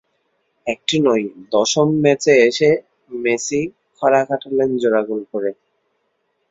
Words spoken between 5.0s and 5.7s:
গোল করে।